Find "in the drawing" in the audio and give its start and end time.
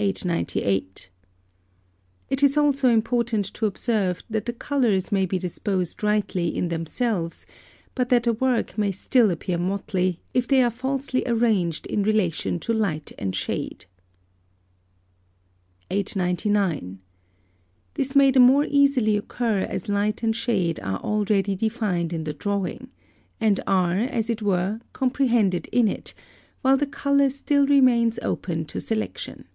22.12-22.92